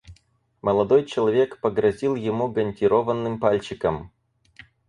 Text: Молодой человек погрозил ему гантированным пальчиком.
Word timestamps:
Молодой 0.63 1.05
человек 1.05 1.59
погрозил 1.59 2.15
ему 2.15 2.47
гантированным 2.51 3.39
пальчиком. 3.39 4.11